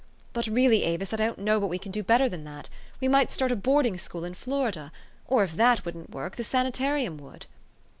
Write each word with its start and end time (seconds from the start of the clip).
But 0.33 0.47
really, 0.47 0.83
Avis, 0.83 1.13
I 1.13 1.17
don't 1.17 1.37
know 1.37 1.59
but 1.59 1.67
we 1.67 1.77
can 1.77 1.91
do 1.91 2.01
better 2.01 2.27
than 2.27 2.43
that. 2.43 2.69
We 2.99 3.07
might 3.07 3.29
start 3.29 3.51
a 3.51 3.55
boarding 3.55 3.99
school 3.99 4.25
in 4.25 4.33
Florida 4.33 4.91
or, 5.27 5.43
if 5.43 5.55
that, 5.57 5.85
wouldn't 5.85 6.09
work, 6.09 6.37
the 6.37 6.43
sanitarium 6.43 7.19
would." 7.19 7.45